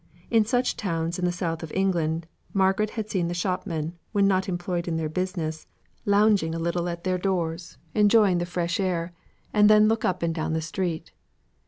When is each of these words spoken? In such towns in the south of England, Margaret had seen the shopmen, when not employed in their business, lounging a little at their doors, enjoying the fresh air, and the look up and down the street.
In 0.31 0.45
such 0.45 0.75
towns 0.77 1.19
in 1.19 1.25
the 1.25 1.31
south 1.31 1.61
of 1.61 1.71
England, 1.73 2.25
Margaret 2.55 2.89
had 2.89 3.07
seen 3.07 3.27
the 3.27 3.35
shopmen, 3.35 3.99
when 4.13 4.27
not 4.27 4.49
employed 4.49 4.87
in 4.87 4.97
their 4.97 5.09
business, 5.09 5.67
lounging 6.07 6.55
a 6.55 6.57
little 6.57 6.89
at 6.89 7.03
their 7.03 7.19
doors, 7.19 7.77
enjoying 7.93 8.39
the 8.39 8.47
fresh 8.47 8.79
air, 8.79 9.13
and 9.53 9.69
the 9.69 9.79
look 9.79 10.03
up 10.03 10.23
and 10.23 10.33
down 10.33 10.53
the 10.53 10.59
street. 10.61 11.11